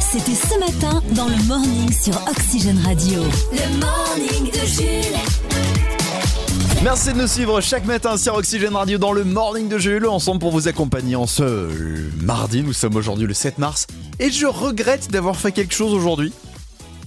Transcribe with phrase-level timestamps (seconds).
[0.00, 3.20] C'était ce matin dans le morning sur Oxygène Radio.
[3.52, 5.18] Le morning de Jules.
[6.82, 10.40] Merci de nous suivre chaque matin sur Oxygène Radio dans le morning de Jules, ensemble
[10.40, 11.68] pour vous accompagner en ce
[12.22, 12.62] mardi.
[12.62, 13.86] Nous sommes aujourd'hui le 7 mars
[14.18, 16.32] et je regrette d'avoir fait quelque chose aujourd'hui.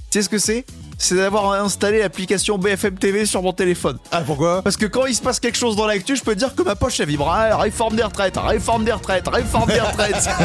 [0.09, 0.65] Tu sais ce que c'est?
[1.03, 3.97] C'est d'avoir installé l'application BFM TV sur mon téléphone.
[4.11, 4.61] Ah pourquoi?
[4.61, 6.75] Parce que quand il se passe quelque chose dans l'actu, je peux dire que ma
[6.75, 7.27] poche elle vibre.
[7.27, 10.29] Ah, réforme des retraites, réforme des retraites, réforme des retraites.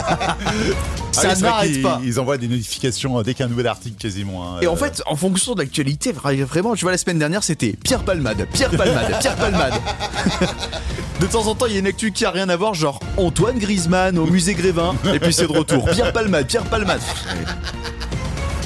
[1.18, 2.00] Ah Ça oui, c'est vrai n'arrête pas.
[2.04, 4.44] Ils envoient des notifications dès qu'il y a un nouvel article quasiment.
[4.56, 4.58] hein.
[4.60, 7.42] Et en Euh, fait, en fonction de l'actualité, vra- vraiment, tu vois, la semaine dernière,
[7.42, 9.72] c'était Pierre Palmade, Pierre Palmade, Pierre Palmade.
[11.20, 13.00] De temps en temps, il y a une actu qui a rien à voir, genre
[13.16, 15.86] Antoine Griezmann au musée Grévin, et puis c'est de retour.
[15.90, 17.00] Pierre Palmade, Pierre Palmade.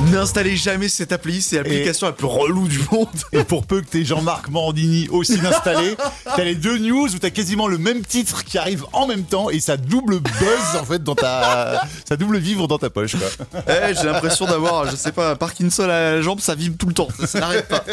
[0.09, 3.07] N'installez jamais cette appli, c'est l'application la plus relou du monde.
[3.33, 7.31] Et pour peu que t'aies Jean-Marc Morandini aussi installé, t'as les deux news où t'as
[7.31, 11.05] quasiment le même titre qui arrive en même temps et ça double buzz en fait
[11.05, 13.63] dans ta, ça double vivre dans ta poche quoi.
[13.69, 16.87] Eh, j'ai l'impression d'avoir, je sais pas, un Parkinson à la jambe, ça vibre tout
[16.87, 17.85] le temps, ça, ça n'arrête pas.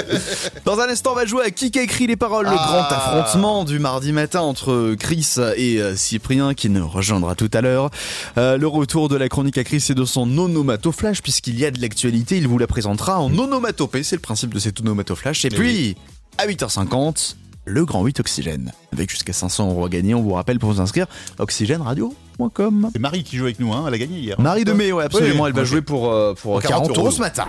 [0.66, 2.66] Dans un instant, on va jouer à qui a écrit les paroles, le Ah.
[2.68, 7.62] grand affrontement du mardi matin entre Chris et euh, Cyprien qui nous rejoindra tout à
[7.62, 7.92] l'heure.
[8.38, 11.72] Euh, le retour de la chronique à Chris et de son onomatoflash puisqu'il y a
[11.72, 15.46] de l'actualité, il vous la présentera en onomatopée, c'est le principe de cet onomatoflash.
[15.46, 15.96] Et puis,
[16.38, 18.72] à 8h50, le grand 8 Oxygène.
[18.94, 21.08] Avec jusqu'à 500 euros à gagner, on vous rappelle pour vous inscrire,
[21.40, 22.90] oxygèneradio.com.
[22.94, 24.40] C'est Marie qui joue avec nous, hein, elle a gagné hier.
[24.40, 27.08] Marie de Mai, ouais, absolument, elle va jouer pour, euh, pour, Pour 40, 40 euros
[27.08, 27.12] euros.
[27.16, 27.46] ce matin.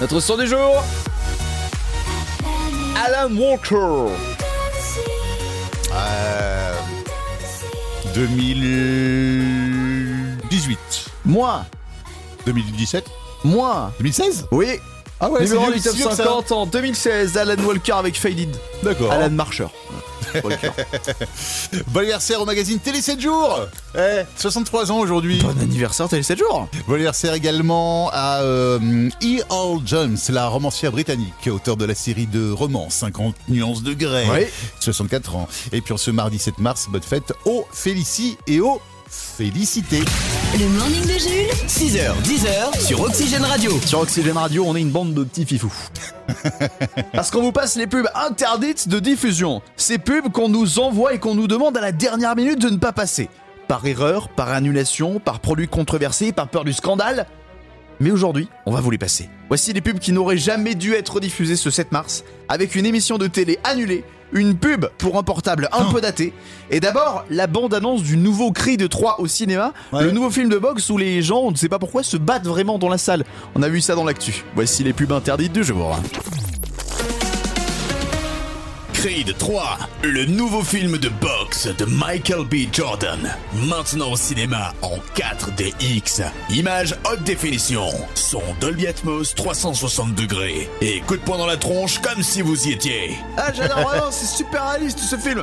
[0.00, 0.82] Notre son du jour
[3.04, 4.12] Alan Walker.
[5.94, 6.74] Euh,
[8.14, 10.78] 2018,
[11.24, 11.64] Moi,
[12.46, 13.04] 2017,
[13.44, 14.66] moi, 2016 oui.
[15.24, 16.24] Ah ouais, Numéro c'est du vieux, top c'est sûr que ça.
[16.24, 18.48] 50 en 2016, Alan Walker avec Faded.
[18.82, 19.12] D'accord.
[19.12, 19.66] Alan Marcher.
[20.44, 20.70] Walker.
[21.88, 23.60] Bon anniversaire au magazine Télé 7 jours.
[23.96, 25.40] Eh, 63 ans aujourd'hui.
[25.40, 26.68] bon anniversaire, télé 7 jours.
[26.88, 28.80] Bon anniversaire également à euh,
[29.22, 29.42] E.
[29.50, 34.26] Hall Jones, la romancière britannique, auteur de la série de romans 50 nuances de grès,
[34.32, 34.46] Oui.
[34.80, 35.48] 64 ans.
[35.70, 38.80] Et puis en ce mardi 7 mars, bonne fête aux Félicie et aux
[39.12, 39.98] Félicité.
[40.58, 41.66] Le morning de Jules.
[41.68, 43.78] 6h, 10h sur Oxygène Radio.
[43.84, 45.70] Sur Oxygène Radio, on est une bande de petits fifous.
[47.12, 49.60] Parce qu'on vous passe les pubs interdites de diffusion.
[49.76, 52.78] Ces pubs qu'on nous envoie et qu'on nous demande à la dernière minute de ne
[52.78, 53.28] pas passer.
[53.68, 57.26] Par erreur, par annulation, par produit controversé, par peur du scandale.
[58.00, 59.28] Mais aujourd'hui, on va vous les passer.
[59.48, 63.18] Voici les pubs qui n'auraient jamais dû être diffusées ce 7 mars, avec une émission
[63.18, 66.32] de télé annulée, une pub pour un portable un peu daté,
[66.70, 70.04] et d'abord la bande-annonce du nouveau Cri de 3 au cinéma, Ouais.
[70.04, 72.46] le nouveau film de boxe où les gens, on ne sait pas pourquoi, se battent
[72.46, 73.24] vraiment dans la salle.
[73.54, 74.44] On a vu ça dans l'actu.
[74.54, 75.96] Voici les pubs interdites du jour.
[79.02, 82.72] Creed 3, le nouveau film de boxe de Michael B.
[82.72, 83.18] Jordan.
[83.66, 86.22] Maintenant au cinéma en 4DX.
[86.50, 87.88] Images haute définition.
[88.14, 90.70] Son Dolby Atmos 360 degrés.
[90.80, 93.16] Et coup de poing dans la tronche comme si vous y étiez.
[93.36, 95.42] Ah, j'adore vraiment, c'est super réaliste ce film.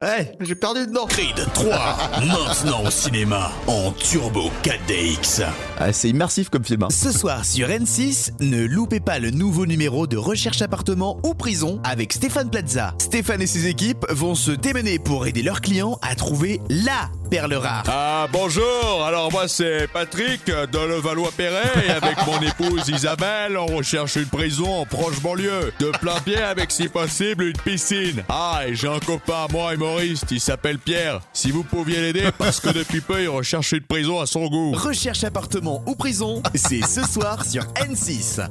[0.00, 1.06] Ouais, j'ai perdu dedans.
[1.06, 5.42] Creed 3, maintenant au cinéma en Turbo 4DX.
[5.76, 6.84] Ah, c'est immersif comme film.
[6.84, 6.88] hein.
[6.90, 11.80] Ce soir sur N6, ne loupez pas le nouveau numéro de Recherche appartement ou prison
[11.82, 12.94] avec Stéphane Plaza.
[12.98, 17.54] Stéphane et ses équipes vont se démener pour aider leurs clients à trouver LA perle
[17.54, 17.84] rare.
[17.88, 24.16] Ah bonjour, alors moi c'est Patrick de Levallois-Perret et avec mon épouse Isabelle on recherche
[24.16, 25.72] une prison en proche banlieue.
[25.78, 28.24] De plein pied avec si possible une piscine.
[28.28, 31.20] Ah et j'ai un copain à moi humoriste, il s'appelle Pierre.
[31.32, 34.72] Si vous pouviez l'aider parce que depuis peu il recherche une prison à son goût.
[34.72, 38.48] Recherche appartement ou prison, c'est ce soir sur N6.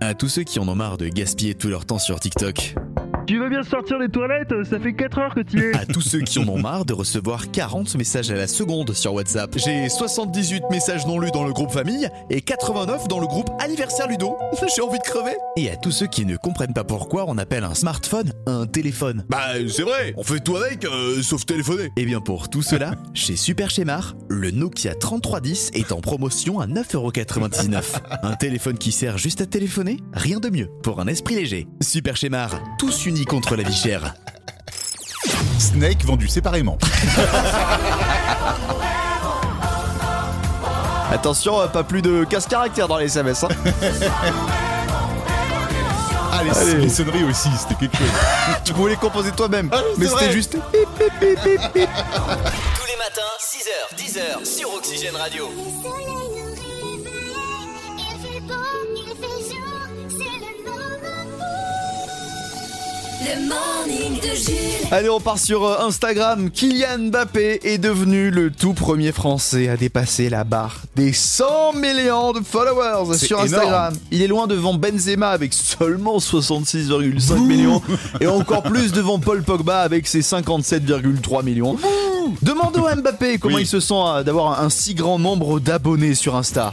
[0.00, 2.74] À tous ceux qui en ont marre de gaspiller tout leur temps sur TikTok.
[3.28, 5.76] Tu veux bien sortir des toilettes Ça fait 4 heures que tu es.
[5.76, 9.12] À tous ceux qui en ont marre de recevoir 40 messages à la seconde sur
[9.12, 9.54] WhatsApp.
[9.58, 14.08] J'ai 78 messages non lus dans le groupe famille et 89 dans le groupe anniversaire
[14.08, 14.34] Ludo.
[14.74, 15.36] J'ai envie de crever.
[15.58, 19.26] Et à tous ceux qui ne comprennent pas pourquoi on appelle un smartphone un téléphone.
[19.28, 21.90] Bah c'est vrai, on fait tout avec, euh, sauf téléphoner.
[21.98, 26.66] Et bien pour tout cela, chez Super Schémar, le Nokia 3310 est en promotion à
[26.66, 27.82] 9,99€.
[28.22, 31.66] Un téléphone qui sert juste à téléphoner Rien de mieux pour un esprit léger.
[31.82, 34.14] Super Schémar, tous unis contre la vie chère.
[35.58, 36.78] Snake vendu séparément.
[41.12, 43.44] Attention, pas plus de 15 caractères dans les SMS.
[43.44, 43.48] hein.
[46.30, 46.74] Ah, les, Allez.
[46.82, 48.06] les sonneries aussi, c'était quelque chose.
[48.64, 49.70] tu pouvais les composer toi-même.
[49.72, 50.52] Ah, mais c'était juste.
[50.52, 50.76] Tous
[51.74, 51.86] les
[52.96, 55.48] matins, 6h, 10h sur Oxygène Radio.
[63.34, 63.54] Le moment
[63.86, 64.88] Le morning de Jules.
[64.90, 66.50] Allez, on part sur euh, Instagram.
[66.50, 72.32] Kylian Mbappé est devenu le tout premier Français à dépasser la barre des 100 millions
[72.32, 73.54] de followers sur énorme.
[73.54, 73.94] Instagram.
[74.10, 77.82] Il est loin devant Benzema avec seulement 66,5 millions
[78.20, 81.76] et encore plus devant Paul Pogba avec ses 57,3 millions.
[82.42, 83.62] Demandons à Mbappé comment Oui.
[83.62, 86.72] il se sent euh, d'avoir un si grand nombre d'abonnés sur Insta.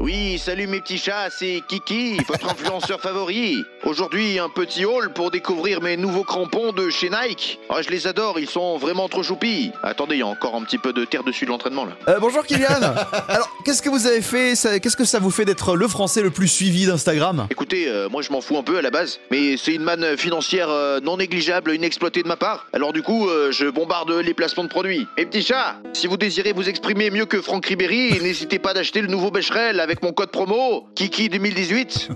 [0.00, 3.64] Oui, salut mes petits chats, c'est Kiki, votre influenceur favori.
[3.88, 7.58] Aujourd'hui, un petit haul pour découvrir mes nouveaux crampons de chez Nike.
[7.70, 9.72] Ah, je les adore, ils sont vraiment trop choupis.
[9.82, 11.92] Attendez, il y a encore un petit peu de terre dessus de l'entraînement là.
[12.06, 12.68] Euh, bonjour Kylian
[13.28, 14.52] Alors, qu'est-ce que vous avez fait?
[14.82, 17.46] Qu'est-ce que ça vous fait d'être le Français le plus suivi d'Instagram?
[17.50, 20.18] Écoutez, euh, moi je m'en fous un peu à la base, mais c'est une manne
[20.18, 22.66] financière euh, non négligeable, inexploitée de ma part.
[22.74, 25.06] Alors du coup, je bombarde les placements de produits.
[25.16, 29.00] Et petits chats, si vous désirez vous exprimer mieux que Franck Ribéry, n'hésitez pas d'acheter
[29.00, 32.10] le nouveau Becherel avec mon code promo Kiki 2018.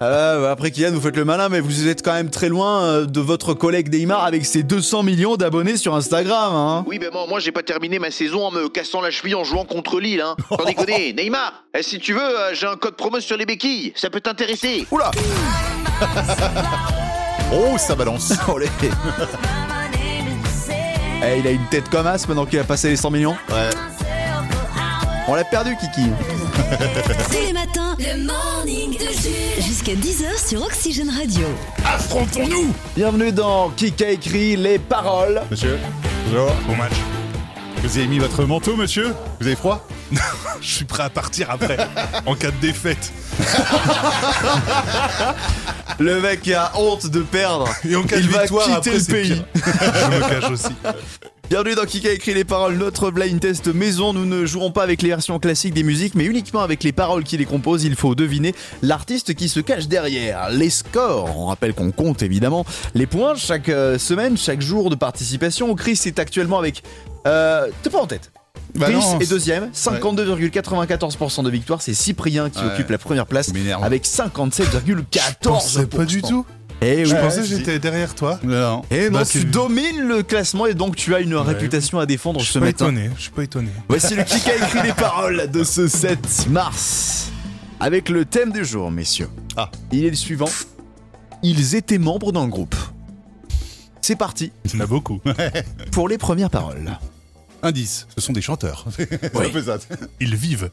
[0.00, 2.84] Ah, bah après Kylian, vous faites le malin, mais vous êtes quand même très loin
[2.84, 6.54] euh, de votre collègue Neymar avec ses 200 millions d'abonnés sur Instagram.
[6.54, 6.84] Hein.
[6.86, 9.42] Oui, ben moi, moi j'ai pas terminé ma saison en me cassant la cheville en
[9.42, 10.36] jouant contre Lille, hein.
[10.56, 13.92] Sans déconner, Neymar, eh, si tu veux, euh, j'ai un code promo sur les béquilles,
[13.96, 14.86] ça peut t'intéresser.
[14.92, 15.10] Oula
[17.52, 18.32] Oh, ça balance.
[21.22, 23.36] Eh, il a une tête comme as maintenant qu'il a passé les 100 millions.
[23.50, 23.68] Ouais.
[25.30, 26.08] On l'a perdu, Kiki.
[27.30, 29.62] Tous les matins, le morning de Jules.
[29.64, 31.46] Jusqu'à 10h sur Oxygène Radio.
[31.84, 35.40] Affrontons-nous Bienvenue dans Qui a écrit les paroles.
[35.48, 35.78] Monsieur
[36.26, 36.50] Bonjour.
[36.66, 36.94] Bon match.
[37.84, 39.86] Vous avez mis votre manteau, monsieur Vous avez froid
[40.60, 41.76] Je suis prêt à partir après,
[42.26, 43.12] en cas de défaite.
[46.00, 47.68] Le mec qui a honte de perdre.
[47.88, 49.28] Et en cas Il de va victoire, quitter après, le c'est pays.
[49.30, 49.44] pire.
[49.54, 50.74] Je me cache aussi.
[51.50, 54.12] Bienvenue dans Qui a écrit les paroles, notre blind test maison.
[54.12, 57.24] Nous ne jouerons pas avec les versions classiques des musiques, mais uniquement avec les paroles
[57.24, 57.82] qui les composent.
[57.82, 60.48] Il faut deviner l'artiste qui se cache derrière.
[60.50, 62.64] Les scores, on rappelle qu'on compte évidemment
[62.94, 65.74] les points chaque euh, semaine, chaque jour de participation.
[65.74, 66.84] Chris est actuellement avec...
[67.26, 68.30] Euh, T'es pas en tête
[68.76, 71.82] Bah Chris non, est deuxième, 52,94% de victoire.
[71.82, 72.66] C'est Cyprien qui Ouais.
[72.74, 73.50] occupe la première place
[73.82, 75.86] avec 57,14%.
[75.86, 76.46] pas du tout.
[76.82, 78.38] Et Je pensais que j'étais derrière toi.
[78.42, 78.82] Non.
[78.90, 82.40] Et non, Bah, tu domines le classement et donc tu as une réputation à défendre
[82.40, 82.86] Je ce suis pas matin.
[82.86, 83.10] étonné.
[83.16, 83.68] Je suis pas étonné.
[83.88, 87.30] Voici le qui a écrit les paroles de ce 7 mars.
[87.80, 89.28] Avec le thème du jour, messieurs.
[89.56, 89.70] Ah.
[89.92, 90.48] Il est le suivant.
[91.42, 92.74] Ils étaient membres d'un groupe.
[94.02, 95.20] C'est parti Il y en a beaucoup.
[95.92, 96.98] pour les premières paroles.
[97.62, 98.86] Indice, ce sont des chanteurs.
[99.34, 99.52] Oui.
[100.20, 100.70] Ils vivent.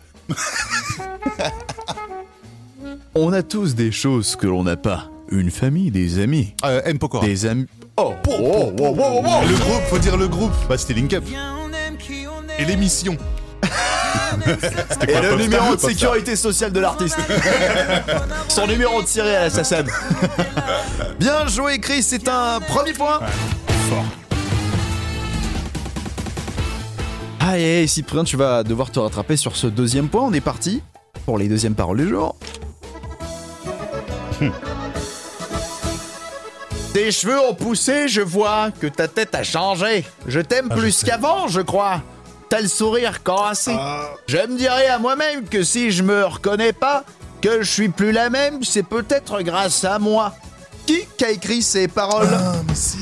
[3.15, 5.09] On a tous des choses que l'on n'a pas.
[5.29, 6.53] Une famille, des amis.
[6.63, 6.99] Euh, M.
[6.99, 7.25] Pokora.
[7.25, 7.65] Des amis.
[7.97, 9.47] Oh, oh, oh, oh, oh, oh.
[9.47, 10.53] Le groupe, faut dire le groupe.
[10.69, 11.23] Bah, c'était Link Up.
[12.57, 13.17] Et l'émission.
[15.07, 17.17] Et le numéro de sécurité sociale de l'artiste.
[18.47, 19.87] Son numéro de tiré à la SACEM.
[21.19, 23.19] Bien joué, Chris, c'est un premier point.
[23.89, 24.05] Fort.
[27.41, 30.21] Aïe, aïe, Cyprien, tu vas devoir te rattraper sur ce deuxième point.
[30.21, 30.81] On est parti
[31.25, 32.35] pour les deuxièmes paroles du jour.
[36.97, 40.03] Tes cheveux ont poussé, je vois que ta tête a changé.
[40.25, 42.01] Je t'aime Ah, plus qu'avant, je crois.
[42.49, 43.71] T'as le sourire cassé.
[44.27, 47.03] Je me dirais à moi-même que si je me reconnais pas,
[47.39, 50.33] que je suis plus la même, c'est peut-être grâce à moi.
[50.87, 52.97] Qui a écrit ces paroles Ah, mais si.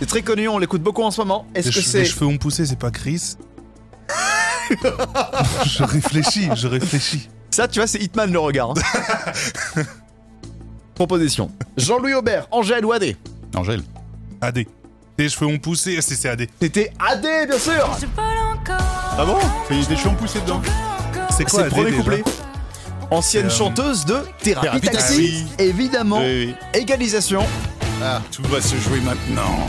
[0.00, 1.46] C'est très connu, on l'écoute beaucoup en ce moment.
[1.54, 3.36] Est-ce que c'est les cheveux ont poussé, c'est pas Chris
[5.66, 7.28] Je réfléchis, je réfléchis.
[7.52, 8.70] Ça, tu vois, c'est Hitman le regard.
[9.76, 9.82] hein.
[10.96, 11.52] Proposition.
[11.76, 13.14] Jean-Louis Aubert, Angèle ou AD
[13.56, 13.82] Angèle.
[14.40, 14.64] AD.
[15.18, 16.46] Les cheveux ont poussé, c'est c'est AD.
[16.60, 17.98] C'était AD, bien sûr
[19.18, 19.38] Ah bon
[19.70, 20.60] Il y a des cheveux poussés dedans.
[21.30, 22.24] C'est C'est quoi le AD premier déjà couplet.
[23.10, 25.46] Ancienne C'est, euh, chanteuse de Thérapie, Thérapie Taxi, Taxi.
[25.58, 26.18] évidemment.
[26.18, 26.54] Oui, oui.
[26.74, 27.44] Égalisation.
[28.02, 29.68] Ah, tout va se jouer maintenant.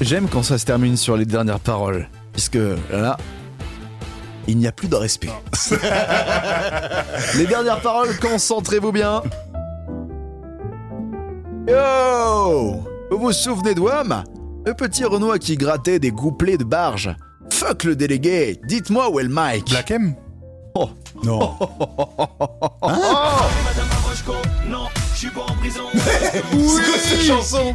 [0.00, 2.58] J'aime quand ça se termine sur les dernières paroles, puisque
[2.90, 3.18] là,
[4.48, 5.30] il n'y a plus de respect.
[7.36, 9.22] les dernières paroles, concentrez-vous bien.
[11.68, 14.24] Yo Vous vous souvenez de WAM
[14.64, 17.14] Le petit Renoir qui grattait des gouplets de barge?
[17.50, 19.68] Fuck le délégué, dites-moi où est le mic.
[19.68, 20.14] Black M
[20.74, 20.88] Oh.
[21.22, 21.54] Non.
[26.54, 27.74] Oui cette chanson?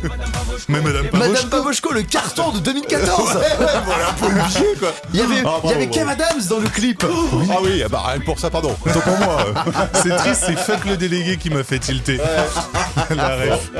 [0.68, 3.40] Mais Madame Madame Pavoshko Pavoshko, le carton de 2014
[3.86, 4.90] voilà, faut oublier quoi.
[5.14, 6.00] Il y avait, Ah, bravo, il y avait bravo.
[6.06, 8.76] Kev Adams dans le clip Ah oui, ah bah rien que pour ça, pardon.
[8.86, 9.38] Autant pour moi.
[9.94, 12.20] C'est triste, c'est fuck le délégué qui m'a fait tilter.
[13.12, 13.72] La ref.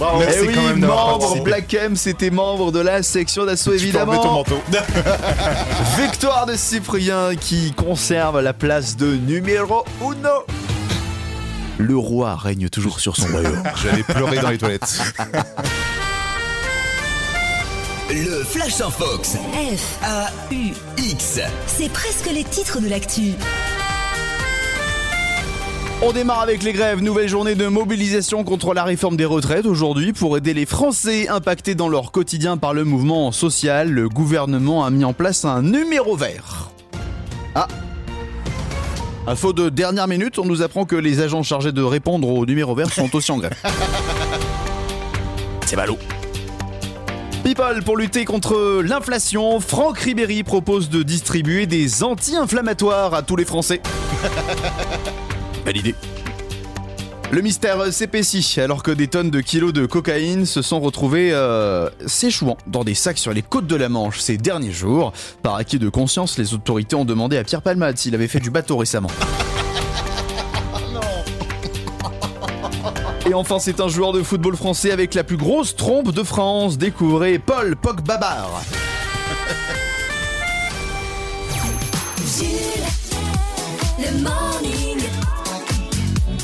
[0.00, 0.18] Bravo.
[0.20, 1.44] Merci Eh oui, quand même d'avoir membre.
[1.44, 4.12] Black M, c'était membre de la section d'assaut ton évidemment.
[4.32, 4.58] manteau.
[6.00, 10.46] Victoire de Cyprien qui conserve la place de numéro uno.
[11.76, 13.62] Le roi règne toujours sur son royaume.
[13.82, 15.02] J'allais pleurer dans les toilettes.
[18.10, 19.36] Le Flash en Fox.
[19.36, 21.40] F, A-U-X.
[21.66, 23.34] c'est presque les titres de l'actu.
[26.02, 27.02] On démarre avec les grèves.
[27.02, 31.74] Nouvelle journée de mobilisation contre la réforme des retraites aujourd'hui pour aider les Français impactés
[31.74, 33.90] dans leur quotidien par le mouvement social.
[33.90, 36.70] Le gouvernement a mis en place un numéro vert.
[37.54, 37.68] Ah.
[39.26, 42.74] Info de dernière minute, on nous apprend que les agents chargés de répondre au numéro
[42.74, 43.54] vert sont aussi en grève.
[45.66, 45.98] C'est ballot.
[47.44, 53.44] People, pour lutter contre l'inflation, Franck Ribéry propose de distribuer des anti-inflammatoires à tous les
[53.44, 53.82] Français.
[55.64, 55.94] Belle idée.
[57.32, 61.88] Le mystère s'épaissit alors que des tonnes de kilos de cocaïne se sont retrouvées euh,
[62.04, 65.12] s'échouant dans des sacs sur les côtes de la Manche ces derniers jours.
[65.42, 68.50] Par acquis de conscience, les autorités ont demandé à Pierre Palmade s'il avait fait du
[68.50, 69.10] bateau récemment.
[73.28, 76.78] Et enfin, c'est un joueur de football français avec la plus grosse trompe de France.
[76.78, 78.60] Découvrez Paul Pogbabar.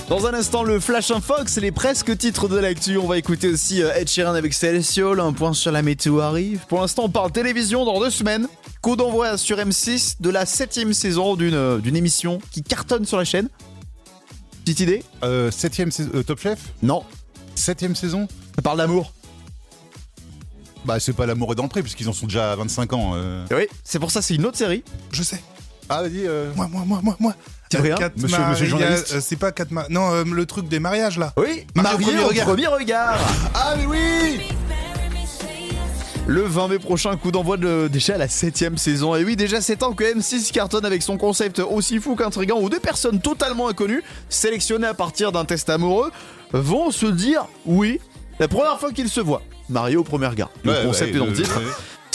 [0.09, 2.97] Dans un instant, le Flash Infox, les presque titres de l'actu.
[2.97, 5.19] On va écouter aussi euh, Ed Sheeran avec Celestial.
[5.19, 6.61] Un point sur la météo arrive.
[6.69, 8.47] Pour l'instant, on parle télévision dans deux semaines.
[8.83, 13.19] Coup d'envoi sur M6 de la septième saison d'une euh, d'une émission qui cartonne sur
[13.19, 13.49] la chaîne.
[14.65, 16.61] Petite idée Euh, septième saison, euh, Top Chef?
[16.83, 17.03] Non.
[17.57, 18.29] Septième saison?
[18.55, 19.13] Ça parle d'amour.
[20.85, 23.13] Bah c'est pas l'amour est dans le pré puisqu'ils en sont déjà à 25 ans.
[23.17, 23.45] euh.
[23.51, 24.85] Et Oui, c'est pour ça, c'est une autre série.
[25.11, 25.43] Je sais.
[25.89, 26.27] Ah vas-y.
[26.29, 27.35] euh, Moi, moi, moi, moi, moi.
[27.71, 30.25] C'est vrai, hein Monsieur- mariages- monsieur le journaliste euh, C'est pas quatre ma- Non, euh,
[30.25, 31.33] le truc des mariages là.
[31.37, 33.19] Oui, Marié au Marié au premier premier regard.
[33.55, 34.41] Ah mais oui
[36.29, 39.15] Le 20 mai prochain, coup d'envoi de déjà la septième saison.
[39.15, 42.69] Et oui, déjà 7 ans que M6 cartonne avec son concept aussi fou qu'intrigant où
[42.69, 46.11] deux personnes totalement inconnues, sélectionnées à partir d'un test amoureux,
[46.53, 48.01] vont se dire oui,
[48.41, 49.43] la première fois qu'ils se voient.
[49.69, 50.51] Marié au premier regard.
[50.65, 51.61] Le Ouais, concept ouais, est dans le le- titre.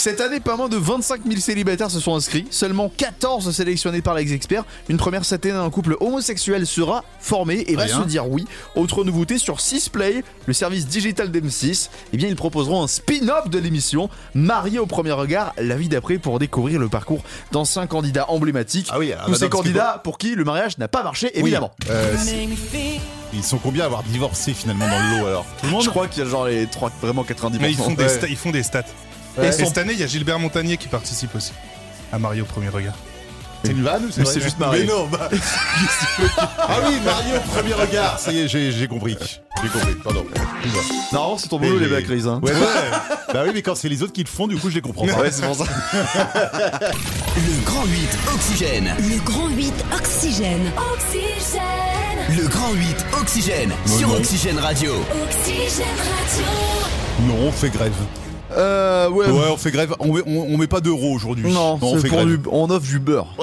[0.02, 4.16] Cette année, pas moins de 25 000 célibataires se sont inscrits, seulement 14 sélectionnés par
[4.16, 4.64] les experts.
[4.88, 8.02] Une première cette année, un couple homosexuel sera formé et va Rien.
[8.02, 8.44] se dire oui.
[8.74, 13.60] Autre nouveauté sur 6play, le service digital d'M6, eh bien ils proposeront un spin-off de
[13.60, 18.88] l'émission Marié au premier regard, la vie d'après pour découvrir le parcours d'anciens candidats emblématiques.
[18.90, 21.70] Ah oui, Tous ces candidats pour qui le mariage n'a pas marché, évidemment.
[21.82, 22.16] Oui, euh,
[23.32, 25.46] ils sont combien à avoir divorcé finalement dans le lot alors?
[25.60, 27.58] Tout le monde Je crois qu'il y a genre les trois, vraiment 90%.
[27.60, 28.08] Mais ils font, des Ouais.
[28.08, 28.82] sta- ils font des stats.
[29.40, 31.52] Et Et son- cette année, il y a Gilbert Montagnier qui participe aussi.
[32.12, 32.94] À Mario au premier regard.
[33.64, 34.84] C'est une vanne ou c'est juste marié.
[34.84, 35.30] Mais non, bah.
[36.58, 38.18] ah oui, Mario au premier regard.
[38.18, 39.16] Ça y est, j'ai j'ai compris.
[39.62, 39.94] J'ai compris.
[40.02, 40.24] Pardon.
[41.12, 42.40] Normalement, c'est ton boulot, les mecs, Chris, hein.
[42.42, 42.58] Ouais, ouais.
[43.32, 45.06] bah oui, mais quand c'est les autres qui le font, du coup, je les comprends
[45.06, 45.20] pas.
[45.20, 45.64] Ouais, c'est pour ça.
[47.36, 48.94] Le Grand 8 Oxygène.
[48.98, 50.72] Le grand 8 Oxygène.
[50.94, 53.72] Oxygène, Le Grand 8 Oxygène.
[53.86, 54.16] Sur non.
[54.16, 54.92] Oxygène Radio.
[55.24, 56.46] Oxygène Radio.
[57.28, 57.92] Non, on fait grève.
[58.56, 59.26] Euh, ouais.
[59.26, 59.94] Ouais, on fait grève.
[60.00, 61.50] On met, on, on met pas d'euros aujourd'hui.
[61.52, 62.38] Non, on c'est fait pour grève.
[62.42, 63.34] du, on offre du beurre.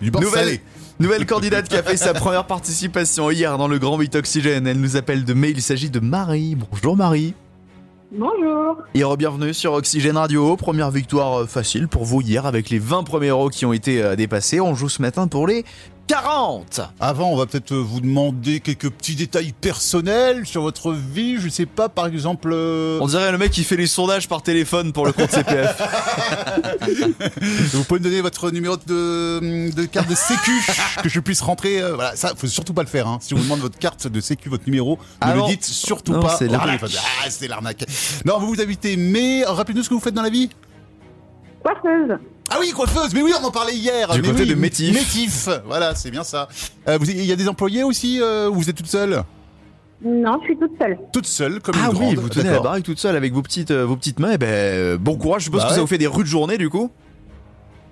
[0.00, 0.60] Du beurre Nouvelle, salé.
[1.00, 4.66] nouvelle candidate qui a fait sa première participation hier dans le Grand 8 Oxygène.
[4.66, 5.54] Elle nous appelle de mail.
[5.56, 6.56] Il s'agit de Marie.
[6.56, 7.34] Bonjour Marie.
[8.14, 8.76] Bonjour.
[8.94, 10.54] Et bienvenue sur Oxygène Radio.
[10.56, 14.02] Première victoire euh, facile pour vous hier avec les 20 premiers euros qui ont été
[14.02, 14.60] euh, dépassés.
[14.60, 15.64] On joue ce matin pour les
[16.08, 16.80] 40.
[17.00, 21.36] Avant, on va peut-être vous demander quelques petits détails personnels sur votre vie.
[21.38, 22.50] Je sais pas, par exemple.
[22.52, 25.80] euh, On dirait le mec qui fait les sondages par téléphone pour le compte CPF.
[27.72, 30.52] Vous pouvez me donner votre numéro de, de carte de sécu
[31.02, 31.80] que je puisse rentrer.
[31.80, 33.06] euh, voilà, ça, faut surtout pas le faire.
[33.08, 33.18] Hein.
[33.20, 35.46] Si on vous demande votre carte de sécu, votre numéro, Ah ne non.
[35.46, 36.36] le dites surtout Non, pas.
[36.36, 36.80] c'est au l'arnaque.
[36.80, 37.00] téléphone.
[37.24, 37.84] Ah, c'est l'arnaque.
[38.26, 40.50] Non, vous vous habitez, mais rappelez-nous ce que vous faites dans la vie.
[41.64, 42.18] Coiffeuse.
[42.54, 43.14] Ah oui, coiffeuse.
[43.14, 44.10] Mais oui, on en parlait hier.
[44.12, 44.94] Du Mais côté oui, de Métif.
[44.94, 45.48] Métif.
[45.66, 46.48] Voilà, c'est bien ça.
[46.88, 49.22] Euh, vous- Il y a des employés aussi euh, ou vous êtes toute seule?
[50.04, 50.98] Non, je suis toute seule.
[51.12, 52.16] Toute seule, comme Ah une oui, grande.
[52.16, 52.64] vous tenez la D'accord.
[52.64, 54.32] baraque toute seule avec vos petites, euh, vos petites mains.
[54.34, 55.42] Eh ben, euh, bon courage.
[55.42, 55.80] Je suppose Bah que ça ouais.
[55.82, 56.90] vous fait des rudes journées du coup?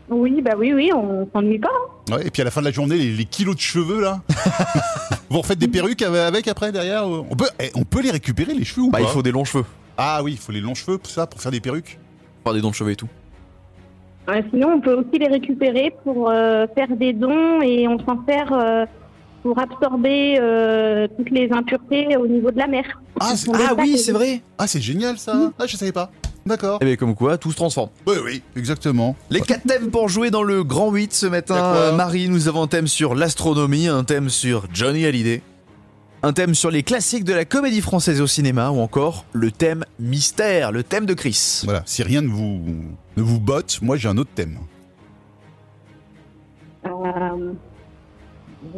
[0.08, 1.68] Oui, bah oui, oui, on s'ennuie pas.
[2.10, 2.16] hein.
[2.16, 4.20] Ouais, et puis à la fin de la journée, les, les kilos de cheveux là.
[5.30, 7.06] vous refaites des perruques avec, avec après derrière.
[7.06, 9.04] On peut, eh, on peut les récupérer les cheveux ou Bah, pas?
[9.04, 9.64] il faut des longs cheveux.
[9.96, 11.98] Ah oui, il faut les longs cheveux pour ça, pour faire des perruques.
[12.42, 13.06] Faire des dons de cheveux et tout.
[14.30, 18.24] Euh, sinon, on peut aussi les récupérer pour euh, faire des dons et on s'en
[18.28, 18.84] sert euh,
[19.42, 22.84] pour absorber euh, toutes les impuretés au niveau de la mer.
[23.18, 24.40] Ah, Ah sacs oui, et c'est vrai.
[24.58, 25.52] ah, c'est génial ça.
[25.58, 26.10] Ah, je savais pas.
[26.46, 26.78] D'accord.
[26.80, 27.90] Eh bien, comme quoi, tout se transforme.
[28.06, 29.14] Oui, oui, exactement.
[29.28, 31.54] Les quatre thèmes pour jouer dans le Grand 8 ce matin.
[31.56, 35.42] Euh, Marie, nous avons un thème sur l'astronomie, un thème sur Johnny Hallyday,
[36.22, 39.84] un thème sur les classiques de la comédie française au cinéma ou encore le thème
[39.98, 41.62] mystère, le thème de Chris.
[41.64, 42.60] Voilà, si rien ne vous,
[43.16, 44.58] ne vous botte, moi j'ai un autre thème.
[46.84, 47.52] Euh,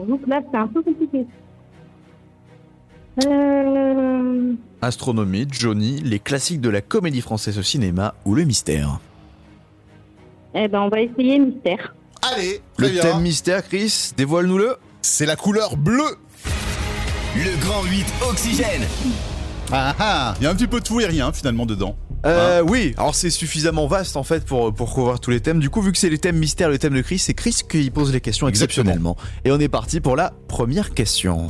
[0.06, 1.26] donc là, c'est un peu compliqué.
[3.26, 9.00] Euh, Astronomie, Johnny, les classiques de la comédie française au cinéma ou le mystère.
[10.54, 11.94] eh ben, on va essayer mystère.
[12.34, 13.02] Allez, Le bien.
[13.02, 14.76] thème mystère, Chris, dévoile-nous-le.
[15.02, 16.16] C'est la couleur bleue.
[17.35, 18.83] Le grand 8 Oxygène.
[19.73, 21.97] Ah ah, il y a un petit peu de tout et rien finalement dedans.
[22.27, 25.59] Euh, Hein oui, alors c'est suffisamment vaste en fait pour, pour couvrir tous les thèmes.
[25.59, 27.91] Du coup, vu que c'est les thèmes mystères, le thème de Chris, c'est Chris qui
[27.91, 28.83] pose les questions Exactement.
[28.83, 29.17] exceptionnellement.
[29.45, 31.49] Et on est parti pour la première question.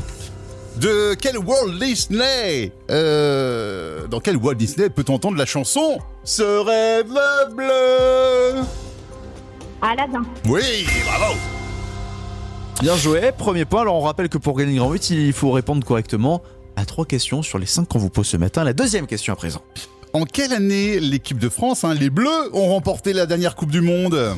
[0.77, 7.13] De quel Walt Disney euh, Dans quel Walt Disney peut-on entendre la chanson Ce rêve
[7.55, 8.63] bleu
[9.83, 10.23] Aladdin.
[10.49, 11.35] Oui, bravo
[12.83, 13.83] Bien joué, premier point.
[13.83, 16.43] Alors on rappelle que pour gagner grand 8, il faut répondre correctement
[16.75, 18.65] à trois questions sur les cinq qu'on vous pose ce matin.
[18.65, 19.63] La deuxième question à présent.
[20.13, 23.83] En quelle année l'équipe de France, hein, les Bleus, ont remporté la dernière Coupe du
[23.83, 24.35] Monde?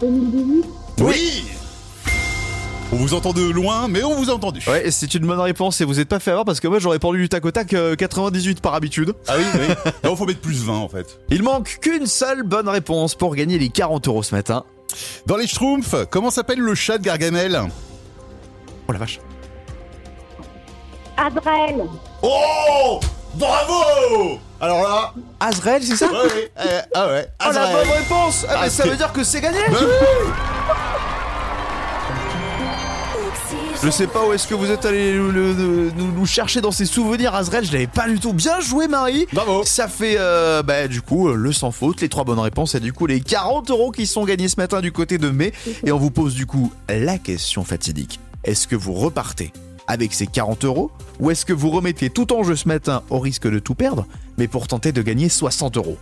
[0.00, 0.64] 2018.
[1.00, 1.44] Oui
[2.90, 4.62] On vous entend de loin, mais on vous a entendu.
[4.66, 6.94] Ouais, c'est une bonne réponse et vous êtes pas fait avoir parce que moi j'aurais
[6.96, 9.14] répondu du tac au tac euh, 98 par habitude.
[9.28, 9.74] Ah oui, oui.
[10.04, 11.20] Non, faut mettre plus 20 en fait.
[11.28, 14.64] Il manque qu'une seule bonne réponse pour gagner les 40 euros ce matin.
[15.26, 17.60] Dans les Schtroumpfs, comment s'appelle le chat de Gargamel?
[18.88, 19.20] Oh la vache.
[21.18, 21.84] Adrel.
[22.22, 23.00] Oh
[23.34, 26.06] Bravo Alors là, Azrael, c'est ça?
[26.06, 27.76] Ouais, ouais, euh, ah ouais, Oh la Azrael.
[27.86, 29.74] bonne réponse ah, mais Ah, ça veut dire que c'est gagné Ben
[33.82, 37.64] Je sais pas où est-ce que vous êtes allé nous chercher dans ces souvenirs Azrael,
[37.64, 38.32] je l'avais pas du tout.
[38.32, 39.26] Bien joué Marie.
[39.32, 39.62] Bravo.
[39.64, 42.80] Ça fait euh, bah, du coup euh, le sans faute, les trois bonnes réponses et
[42.80, 45.52] du coup les 40 euros qui sont gagnés ce matin du côté de mai.
[45.84, 48.18] Et on vous pose du coup la question fatidique.
[48.42, 49.52] Est-ce que vous repartez
[49.86, 53.20] avec ces 40 euros ou est-ce que vous remettez tout en jeu ce matin au
[53.20, 54.06] risque de tout perdre
[54.38, 55.98] mais pour tenter de gagner 60 euros?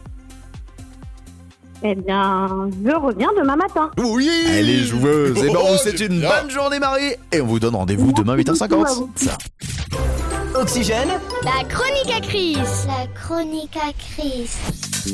[1.82, 3.90] Eh bien, je reviens demain matin.
[3.98, 5.38] Oui Elle est joueuse.
[5.38, 6.28] Et ben, on Oh, vous souhaite c'est une bien.
[6.30, 7.14] bonne journée, Marie.
[7.32, 9.08] Et on vous donne rendez-vous demain 8h50.
[10.54, 11.08] Oxygène.
[11.44, 12.56] La chronique à Chris.
[12.86, 14.48] La chronique à Chris.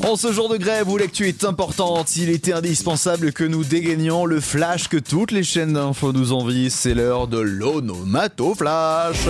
[0.09, 4.25] En ce jour de grève où l'actu est importante, il était indispensable que nous dégagnions
[4.25, 6.71] le flash que toutes les chaînes d'infos nous envient.
[6.71, 9.27] C'est l'heure de l'onomato flash.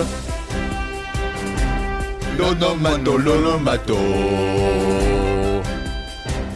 [2.37, 3.97] L'onomato, l'onomato.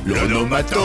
[0.08, 0.80] L'onomato.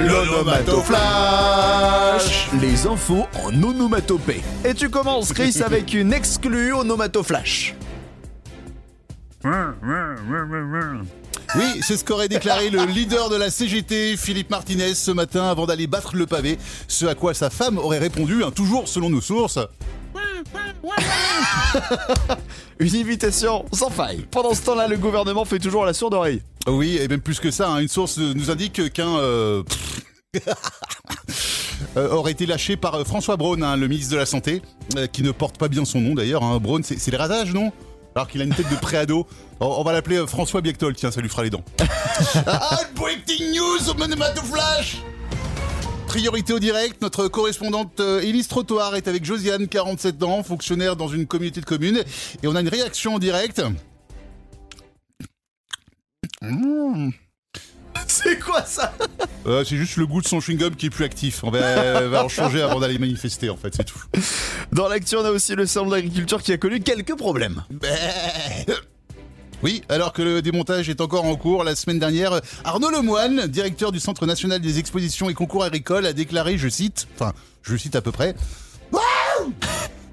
[0.00, 2.48] L'onomato flash.
[2.60, 4.42] Les infos en onomatopée.
[4.64, 7.76] Et tu commences, Chris, avec une exclue onomato flash.
[11.54, 15.66] Oui, c'est ce qu'aurait déclaré le leader de la CGT, Philippe Martinez, ce matin avant
[15.66, 16.58] d'aller battre le pavé.
[16.88, 19.60] Ce à quoi sa femme aurait répondu, hein, toujours selon nos sources.
[22.78, 24.26] Une invitation sans faille.
[24.30, 26.42] Pendant ce temps-là, le gouvernement fait toujours la sourde oreille.
[26.66, 29.62] Oui, et même plus que ça, hein, une source nous indique qu'un euh,
[31.96, 34.62] euh, aurait été lâché par euh, François Braun, hein, le ministre de la Santé,
[34.96, 36.42] euh, qui ne porte pas bien son nom d'ailleurs.
[36.42, 36.58] Hein.
[36.58, 37.72] Braun, c'est c'est les rasages, non?
[38.14, 39.26] Alors qu'il a une tête de préado.
[39.60, 41.64] On, on va l'appeler euh, François Biectol, tiens, ça lui fera les dents.
[42.46, 44.98] ah, breaking news au Monomato Flash
[46.16, 51.08] Priorité au direct, notre correspondante euh, Élise Trottoir est avec Josiane, 47 ans, fonctionnaire dans
[51.08, 52.02] une communauté de communes.
[52.42, 53.62] Et on a une réaction en direct.
[56.40, 57.10] Mmh.
[58.06, 58.94] C'est quoi ça
[59.46, 61.44] Euh, c'est juste le goût de son chewing-gum qui est plus actif.
[61.44, 64.02] On va, on va en changer avant d'aller manifester, en fait, c'est tout.
[64.72, 67.62] Dans l'actu, on a aussi le salon de l'agriculture qui a connu quelques problèmes.
[69.62, 73.90] Oui, alors que le démontage est encore en cours, la semaine dernière, Arnaud Lemoine, directeur
[73.90, 77.96] du Centre national des expositions et concours agricoles, a déclaré, je cite, enfin, je cite
[77.96, 78.34] à peu près,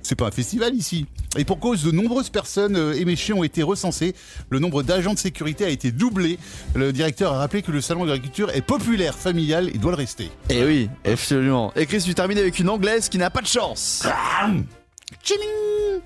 [0.04, 1.06] c'est pas un festival ici.
[1.38, 4.14] Et pour cause, de nombreuses personnes euh, éméchées ont été recensées.
[4.50, 6.38] Le nombre d'agents de sécurité a été doublé.
[6.76, 9.98] Le directeur a rappelé que le salon de l'agriculture est populaire, familial et doit le
[9.98, 10.30] rester.
[10.50, 11.74] Eh oui, absolument.
[11.76, 14.04] Et Chris, tu termines avec une anglaise qui n'a pas de chance.
[15.24, 16.02] Tchiling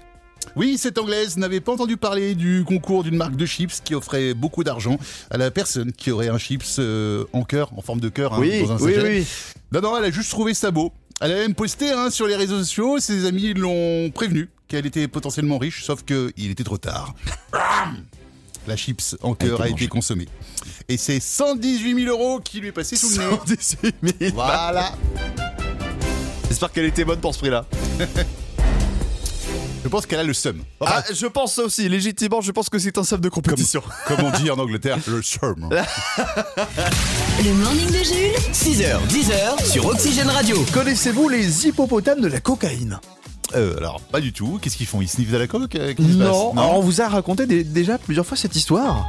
[0.55, 4.33] oui, cette anglaise n'avait pas entendu parler du concours d'une marque de chips qui offrait
[4.33, 4.97] beaucoup d'argent
[5.29, 8.37] à la personne qui aurait un chips euh, en cœur, en forme de cœur, hein,
[8.39, 9.07] Oui, dans un oui, sachet.
[9.19, 9.27] oui.
[9.71, 10.91] Non, non, elle a juste trouvé ça beau.
[11.19, 15.07] Elle a même posté hein, sur les réseaux sociaux, ses amis l'ont prévenu qu'elle était
[15.07, 17.13] potentiellement riche, sauf que il était trop tard.
[18.67, 20.27] La chips en cœur a été consommée.
[20.89, 23.37] Et c'est 118 000 euros qui lui est passé sous le nez.
[23.47, 24.31] 118 000.
[24.35, 24.91] Voilà.
[26.49, 27.65] J'espère qu'elle était bonne pour ce prix-là.
[29.87, 30.57] Je pense qu'elle a le seum.
[30.81, 33.81] Enfin, Ah, je pense aussi, légitimement, je pense que c'est un sub de compétition.
[34.05, 35.69] comme on dit en Angleterre, le seum.
[37.41, 38.35] Le morning de Jules.
[38.51, 40.57] 6h, 10h sur Oxygène Radio.
[40.73, 42.99] Connaissez-vous les hippopotames de la cocaïne?
[43.55, 44.59] Euh, alors, pas du tout.
[44.61, 44.99] Qu'est-ce qu'ils font?
[45.01, 45.73] Ils sniffent de la coke?
[45.75, 46.51] Euh, non.
[46.51, 49.07] Alors, on vous a raconté dé- déjà plusieurs fois cette histoire.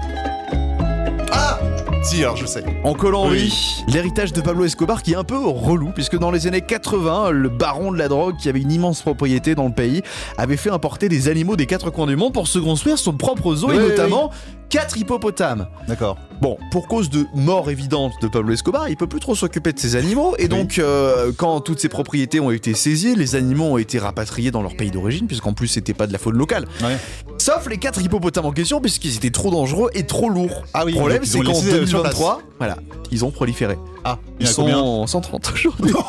[2.02, 2.64] Si, alors je sais.
[2.84, 6.60] En Colombie, l'héritage de Pablo Escobar qui est un peu relou, puisque dans les années
[6.60, 10.02] 80, le baron de la drogue, qui avait une immense propriété dans le pays,
[10.36, 13.54] avait fait importer des animaux des quatre coins du monde pour se construire son propre
[13.54, 14.30] zoo, et Oui, oui, notamment
[14.68, 15.66] quatre hippopotames.
[15.86, 16.18] D'accord.
[16.40, 19.78] Bon, pour cause de mort évidente de Pablo Escobar, il peut plus trop s'occuper de
[19.78, 23.78] ses animaux, et donc euh, quand toutes ces propriétés ont été saisies, les animaux ont
[23.78, 26.66] été rapatriés dans leur pays d'origine, puisqu'en plus c'était pas de la faune locale.
[26.82, 26.96] Ouais.
[27.38, 30.62] Sauf les quatre hippopotames en question, puisqu'ils étaient trop dangereux et trop lourds.
[30.74, 32.14] Ah oui, Le problème, c'est qu'en laissé, euh, sur place.
[32.14, 32.76] 2023, voilà,
[33.10, 33.76] ils ont proliféré.
[34.04, 35.92] Ah, il Ils en sont combien 130 aujourd'hui.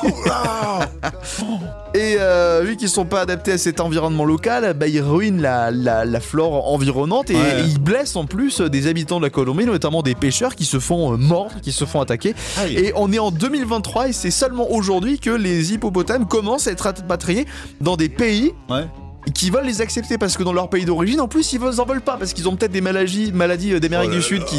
[1.96, 5.72] Et euh, vu qu'ils sont pas adaptés à cet environnement local, bah, ils ruinent la,
[5.72, 7.62] la- la flore environnante et, Ouais.
[7.62, 10.80] et ils blessent en plus des habitants de la Colombie, notamment des pêcheurs qui se
[10.80, 12.36] font euh, mordre, qui se font attaquer.
[12.58, 12.76] Ah oui.
[12.78, 16.82] Et on est en 2023 et c'est seulement aujourd'hui que les hippopotames commencent à être
[16.82, 17.46] rapatriés
[17.82, 18.88] dans des pays Ouais.
[19.34, 22.02] qui veulent les accepter parce que dans leur pays d'origine, en plus, ils en veulent
[22.02, 24.58] pas parce qu'ils ont peut-être des maladies, maladies euh, d'Amérique Oh du Sud qui,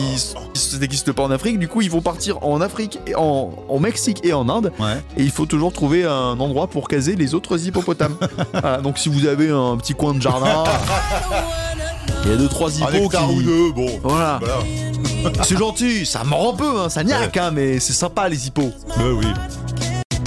[0.81, 1.59] n'existent pas en Afrique.
[1.59, 4.73] Du coup, ils vont partir en Afrique, et en, en Mexique et en Inde.
[4.79, 4.97] Ouais.
[5.17, 8.17] Et il faut toujours trouver un endroit pour caser les autres hippopotames.
[8.53, 10.65] Voilà, donc si vous avez un petit coin de jardin,
[12.25, 13.17] il y a deux trois hippos qui.
[13.35, 13.89] ou deux, bon.
[14.03, 14.39] Voilà.
[14.41, 14.59] Voilà.
[15.43, 18.71] C'est gentil, ça mord un peu, hein, ça niaque, hein, mais c'est sympa les hippos.
[18.89, 19.27] Bah oui.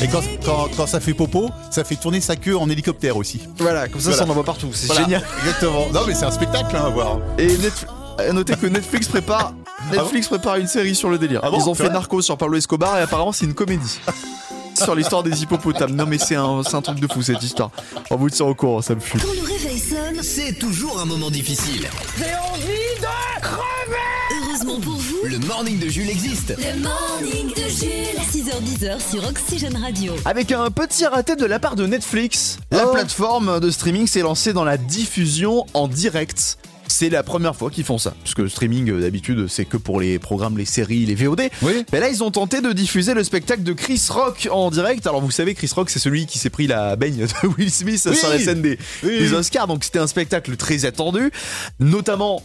[0.01, 3.41] Et quand, quand, quand ça fait popo, ça fait tourner sa queue en hélicoptère aussi.
[3.57, 4.25] Voilà, comme ça, Voilà.
[4.25, 5.01] ça en voit partout, c'est Voilà.
[5.03, 5.23] génial.
[5.39, 5.85] Exactement.
[5.93, 7.19] Non, mais c'est un spectacle hein, à voir.
[7.37, 7.85] Et Netf-
[8.19, 9.53] à noter que Netflix prépare,
[9.91, 11.39] Netflix prépare une série sur le délire.
[11.43, 13.99] Ah bon Ils ont fait Narcos sur Pablo Escobar et apparemment c'est une comédie.
[14.75, 15.95] sur l'histoire des hippopotames.
[15.95, 17.71] Non mais c'est un, c'est un truc de fou cette histoire.
[18.09, 19.21] On vous tient au courant, ça me fume.
[19.21, 21.87] Quand le réveil sonne, C'est toujours un moment difficile.
[22.17, 26.49] j'ai envie de crever Heureusement pour vous, Le morning de Jules existe.
[26.57, 28.19] le morning de Jules.
[28.31, 30.13] 6h10 sur Oxygène Radio.
[30.25, 32.91] Avec un petit raté de la part de Netflix, la Oh.
[32.93, 36.57] plateforme de streaming s'est lancée dans la diffusion en direct.
[36.93, 39.77] C'est la première fois qu'ils font ça, parce que le streaming euh, d'habitude c'est que
[39.77, 41.41] pour les programmes, les séries, les VOD.
[41.63, 41.83] Oui.
[41.91, 45.07] Mais là ils ont tenté de diffuser le spectacle de Chris Rock en direct.
[45.07, 47.99] Alors vous savez Chris Rock c'est celui qui s'est pris la baigne de Will Smith
[48.05, 48.15] Oui.
[48.15, 49.33] sur la scène des, Oui, des.
[49.33, 51.31] Oscars, donc c'était un spectacle très attendu,
[51.79, 52.43] notamment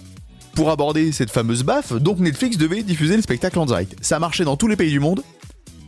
[0.54, 1.92] pour aborder cette fameuse baffe.
[1.92, 3.96] Donc Netflix devait diffuser le spectacle en direct.
[4.00, 5.22] Ça a marché dans tous les pays du monde,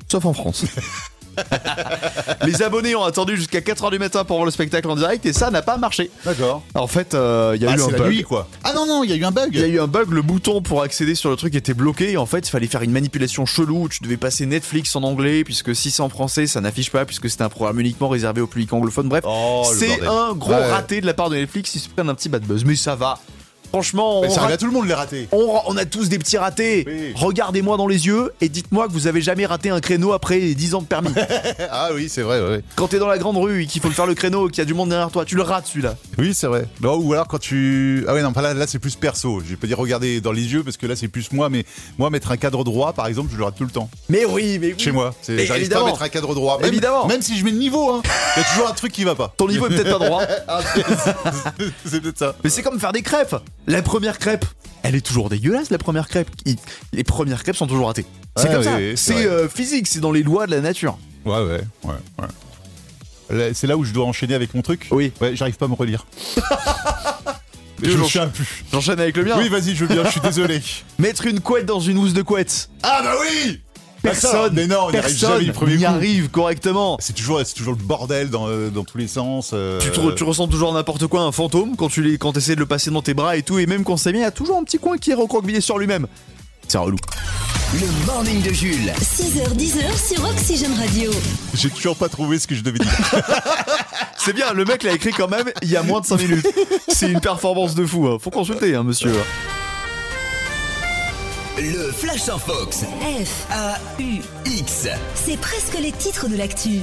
[0.06, 0.66] sauf en France.
[2.46, 5.32] Les abonnés ont attendu jusqu'à 4h du matin pour voir le spectacle en direct et
[5.32, 6.10] ça n'a pas marché.
[6.24, 6.62] D'accord.
[6.74, 8.06] En fait, euh, il y a Ah, eu un bug.
[8.08, 8.48] nuit, quoi.
[8.64, 9.50] Ah non, non, il y a eu un bug.
[9.52, 12.12] Il y a eu un bug, le bouton pour accéder sur le truc était bloqué
[12.12, 15.44] et en fait il fallait faire une manipulation chelou, tu devais passer Netflix en anglais
[15.44, 18.46] puisque si c'est en français ça n'affiche pas puisque c'était un programme uniquement réservé au
[18.46, 19.24] public anglophone, bref.
[19.26, 20.70] Oh, c'est un gros Ouais.
[20.70, 22.94] raté de la part de Netflix, ils se prennent un petit bad buzz, mais ça
[22.96, 23.18] va.
[23.70, 25.28] Franchement, Mais on, ça rate- arrive à tout le monde les rater.
[25.32, 26.84] on- on a tous des petits ratés.
[26.86, 27.12] Oui.
[27.14, 30.74] Regardez-moi dans les yeux et dites-moi que vous avez jamais raté un créneau après 10
[30.74, 31.10] ans de permis.
[31.72, 32.62] Ah oui, c'est vrai, ouais.
[32.74, 34.62] Quand t'es dans la grande rue et qu'il faut faire le créneau et qu'il y
[34.62, 35.94] a du monde derrière toi, tu le rates celui-là.
[36.18, 36.66] Oui, c'est vrai.
[36.80, 38.04] Non, ou alors quand tu.
[38.08, 39.40] Ah ouais, non, pas là, là c'est plus perso.
[39.44, 41.64] Je vais pas dire regarder dans les yeux parce que là c'est plus moi, mais
[41.98, 43.88] moi mettre un cadre droit par exemple, je le rate tout le temps.
[44.08, 44.74] Mais oui, mais oui.
[44.78, 45.14] Chez moi.
[45.28, 46.58] J'arrive pas à mettre un cadre droit.
[46.58, 47.06] Même, Évidemment.
[47.06, 48.02] Même si je mets le niveau, hein.
[48.36, 49.32] Il y a toujours un truc qui va pas.
[49.36, 52.34] Ton niveau est peut-être pas droit, Ah, c'est- c'est peut-être ça.
[52.42, 53.36] mais c'est comme faire des crêpes.
[53.66, 54.44] La première crêpe,
[54.82, 56.28] elle est toujours dégueulasse, la première crêpe.
[56.46, 56.56] Il-
[56.92, 58.06] Les premières crêpes sont toujours ratées.
[58.36, 58.76] C'est Ouais, comme ça.
[58.78, 59.26] c'est c'est vrai.
[59.26, 60.98] euh, physique, c'est dans les lois de la nature.
[61.24, 62.26] Ouais, ouais, ouais, ouais.
[63.36, 64.88] Là, C'est là où je dois enchaîner avec mon truc.
[64.90, 65.12] Oui.
[65.20, 66.06] Ouais, j'arrive pas à me relire.
[67.82, 68.64] Je plus.
[68.70, 69.36] J'enchaîne avec le mien.
[69.38, 70.60] Oui, vas-y, je veux bien, je suis désolé.
[70.98, 72.68] Mettre une couette dans une housse de couette.
[72.82, 73.62] Ah bah oui
[74.02, 75.90] Personne, Mais non, on n'y arrive personne jamais du premier n'y coup.
[75.90, 76.96] arrive correctement.
[77.00, 79.50] C'est toujours, c'est toujours le bordel dans, dans tous les sens.
[79.52, 82.54] euh, Tu, te- tu ressens toujours n'importe quoi, un fantôme, quand tu les, quand essaies
[82.54, 84.26] de le passer dans tes bras et tout, et même quand c'est bien, il y
[84.26, 86.06] a toujours un petit coin qui est recroquevillé sur lui-même.
[86.68, 86.96] C'est relou.
[87.74, 88.92] Le morning de Jules.
[89.00, 91.10] 6h10 sur Oxygène Radio.
[91.54, 92.90] J'ai toujours pas trouvé ce que je devais dire.
[94.16, 96.46] C'est bien, le mec l'a écrit quand même il y a moins de 5 minutes.
[96.88, 98.18] C'est une performance de fou, hein.
[98.20, 99.12] faut consulter, hein, monsieur.
[101.60, 102.84] Le Flash en Fox.
[103.02, 104.88] F, A-U-X.
[105.14, 106.80] c'est presque les titres de l'actu.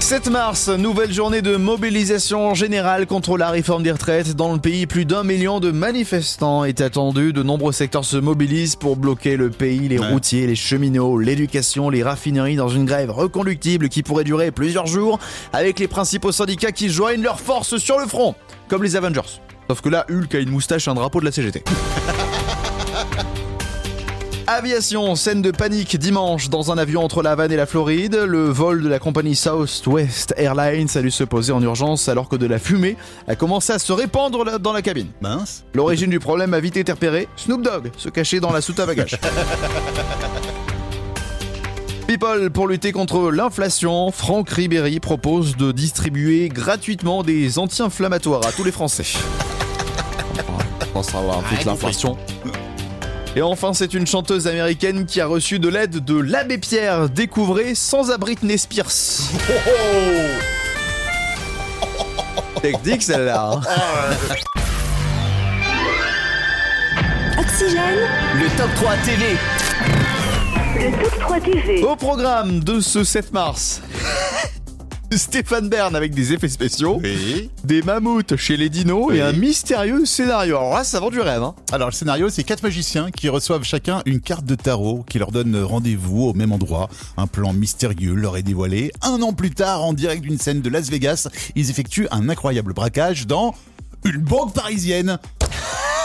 [0.00, 4.34] 7 mars, nouvelle journée de mobilisation générale contre la réforme des retraites.
[4.34, 7.32] Dans le pays, plus d'un million de manifestants est attendu.
[7.32, 9.88] De nombreux secteurs se mobilisent pour bloquer le pays.
[9.88, 10.08] Les Ouais.
[10.10, 15.20] routiers, les cheminots, l'éducation, les raffineries dans une grève reconductible qui pourrait durer plusieurs jours
[15.52, 18.34] avec les principaux syndicats qui joignent leurs forces sur le front,
[18.68, 19.40] comme les Avengers.
[19.68, 21.64] Sauf que là, Hulk a une moustache et un drapeau de la CGT.
[24.46, 28.14] Aviation, scène de panique dimanche dans un avion entre la Havane et la Floride.
[28.14, 32.36] Le vol de la compagnie Southwest Airlines a dû se poser en urgence alors que
[32.36, 35.08] de la fumée a commencé à se répandre dans la cabine.
[35.22, 35.64] Mince.
[35.72, 37.26] L'origine du problème a vite été repérée.
[37.36, 39.18] Snoop Dogg se cachait dans la soute à bagages.
[42.16, 48.62] People, pour lutter contre l'inflation, Franck Ribéry propose de distribuer gratuitement des anti-inflammatoires à tous
[48.62, 49.02] les Français.
[50.48, 52.16] On pense avoir toute l'inflation.
[53.34, 57.08] Et enfin, c'est une chanteuse américaine qui a reçu de l'aide de l'abbé Pierre.
[57.10, 58.92] Découvrez sans abri Britney Spears.
[62.62, 63.60] Technique celle-là.
[63.66, 64.14] hein.
[67.40, 69.36] Oxygène, Le top 3 TV.
[70.76, 71.82] Le top 3 TV.
[71.82, 73.80] Au programme de ce 7 mars.
[75.12, 77.48] Stéphane Bern avec des effets spéciaux, Oui.
[77.62, 79.18] des mammouths chez les dinos Oui.
[79.18, 80.56] et un mystérieux scénario.
[80.56, 81.40] Alors là, ça vend du rêve.
[81.42, 81.54] Hein.
[81.70, 85.30] Alors le scénario, c'est quatre magiciens qui reçoivent chacun une carte de tarot qui leur
[85.30, 86.88] donne rendez-vous au même endroit.
[87.16, 88.90] Un plan mystérieux leur est dévoilé.
[89.02, 92.72] Un an plus tard, en direct d'une scène de Las Vegas, ils effectuent un incroyable
[92.72, 93.54] braquage dans
[94.04, 95.18] une banque parisienne.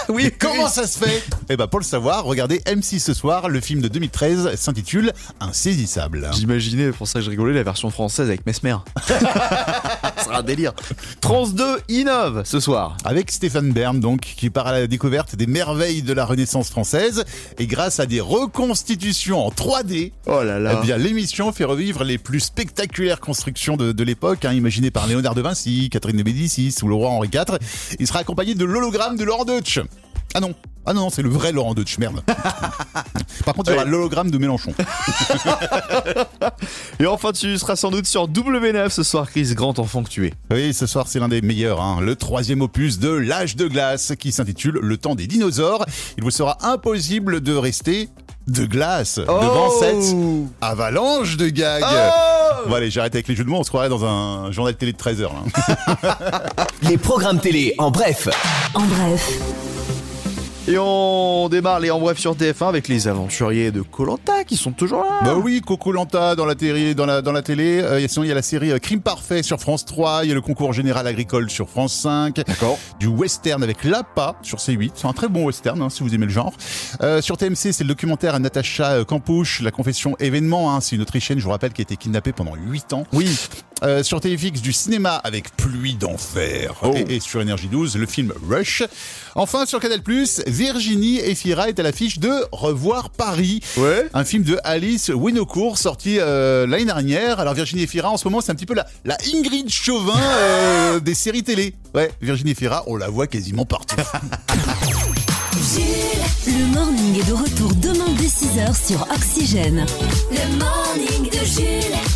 [0.20, 1.24] Oui, comment ça se fait?
[1.50, 3.48] Eh ben pour le savoir, regardez M6 ce soir.
[3.48, 6.30] Le film de 2013 s'intitule Insaisissable.
[6.34, 8.78] J'imaginais, pour ça que je rigolais, la version française avec Mesmer.
[9.08, 10.74] ça sera un délire.
[11.22, 12.98] France 2 innove ce soir.
[13.04, 17.24] Avec Stéphane Bern, donc, qui part à la découverte des merveilles de la Renaissance française.
[17.60, 20.80] Et grâce à des reconstitutions en 3D, Oh là là.
[20.80, 25.06] Eh bien, l'émission fait revivre les plus spectaculaires constructions de, de l'époque, hein, imaginées par
[25.08, 27.60] Léonard de Vinci, Catherine de Médicis ou le roi Henri IV.
[28.00, 29.80] Il sera accompagné de l'hologramme de Laurent Deutsch.
[30.34, 30.54] Ah non,
[30.86, 32.22] ah non, c'est le vrai Laurent Deutsch, merde.
[33.46, 34.74] par contre, il y aura l'hologramme de Mélenchon.
[37.00, 40.26] Et enfin, tu seras sans doute sur W9 ce soir, Chris Grant, enfant que tu
[40.26, 40.34] es.
[40.52, 44.14] Oui, ce soir, c'est l'un des meilleurs, hein, le troisième opus de L'âge de glace,
[44.20, 45.86] qui s'intitule Le temps des dinosaures.
[46.18, 48.10] Il vous sera impossible de rester
[48.48, 50.16] de glace devant cette
[50.62, 51.84] avalanche de gags.
[52.68, 54.94] Bon allez, j'arrête avec les jeux de mots, on se croirait dans un journal télé
[54.94, 55.30] de 13h.
[56.82, 58.28] Les programmes télé en bref.
[58.74, 59.40] En bref,
[60.68, 64.72] Et on démarre les en bref sur TF1 avec les aventuriers de Colanta qui sont
[64.72, 65.22] toujours là.
[65.24, 67.82] Bah oui, Coco Lanta dans la télé, dans la, dans la télé.
[67.82, 70.26] Euh, sinon, il y a la série euh, Crime Parfait sur France 3.
[70.26, 72.36] Il y a le concours général agricole sur France 5.
[72.36, 72.78] D'accord.
[73.00, 74.92] Du western avec Lapa sur C8.
[74.94, 76.54] C'est un très bon western, hein, si vous aimez le genre.
[77.02, 80.76] Euh, sur TMC, c'est le documentaire à Natacha Campouche, La confession événement.
[80.76, 83.06] Hein, c'est une Autrichienne, je vous rappelle, qui a été kidnappée pendant 8 ans.
[83.14, 83.40] Oui.
[83.82, 86.74] Euh, sur TFX, du cinéma avec Pluie d'enfer.
[86.84, 86.94] Oh.
[86.94, 88.84] Et, et sur Énergie 12, le film Rush.
[89.36, 90.02] Enfin, sur Canal+,
[90.48, 93.62] Virginie Efira est à l'affiche de Revoir Paris.
[93.78, 94.08] Ouais.
[94.14, 97.40] Un film de Alice Winocourt sorti euh, l'année dernière.
[97.40, 101.00] Alors Virginie Efira en ce moment c'est un petit peu la, la Ingrid Chauvin euh,
[101.02, 101.74] des séries télé.
[101.94, 103.96] Ouais, Virginie Efira, on la voit quasiment partout.
[106.48, 109.86] le morning est de retour demain dès 6h sur Oxygène.
[110.32, 112.09] Le morning de Jules.